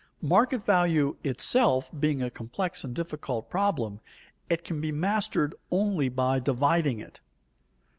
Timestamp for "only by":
5.69-6.39